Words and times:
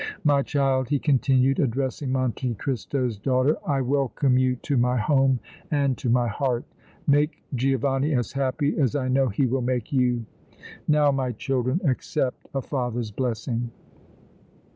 My 0.23 0.41
child," 0.41 0.89
he 0.89 0.97
continued, 0.97 1.59
addressing 1.59 2.11
Monte 2.11 2.55
Cristo's 2.55 3.19
daughter, 3.19 3.57
"I 3.67 3.81
welcome 3.81 4.35
you 4.35 4.55
to 4.63 4.75
my 4.75 4.97
home 4.97 5.39
and 5.69 5.95
to 5.99 6.09
my 6.09 6.27
heart! 6.27 6.65
Make 7.05 7.43
Giovanni 7.53 8.11
as 8.15 8.31
happy 8.31 8.75
as 8.79 8.95
I 8.95 9.07
know 9.09 9.29
he 9.29 9.45
will 9.45 9.61
make 9.61 9.93
you! 9.93 10.25
Now, 10.87 11.11
my 11.11 11.31
children, 11.33 11.81
accept 11.85 12.47
a 12.55 12.63
father's 12.63 13.11
blessing!" 13.11 13.69